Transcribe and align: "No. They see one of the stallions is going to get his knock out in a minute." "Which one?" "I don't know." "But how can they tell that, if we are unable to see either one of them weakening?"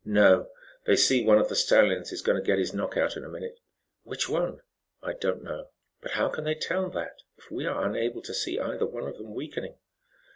"No. 0.03 0.49
They 0.85 0.95
see 0.95 1.23
one 1.23 1.37
of 1.37 1.47
the 1.47 1.55
stallions 1.55 2.11
is 2.11 2.23
going 2.23 2.35
to 2.35 2.43
get 2.43 2.57
his 2.57 2.73
knock 2.73 2.97
out 2.97 3.15
in 3.15 3.23
a 3.23 3.29
minute." 3.29 3.59
"Which 4.01 4.27
one?" 4.27 4.61
"I 5.03 5.13
don't 5.13 5.43
know." 5.43 5.69
"But 6.01 6.13
how 6.13 6.27
can 6.27 6.43
they 6.43 6.55
tell 6.55 6.89
that, 6.89 7.21
if 7.37 7.51
we 7.51 7.67
are 7.67 7.85
unable 7.85 8.23
to 8.23 8.33
see 8.33 8.57
either 8.59 8.87
one 8.87 9.07
of 9.07 9.19
them 9.19 9.35
weakening?" 9.35 9.75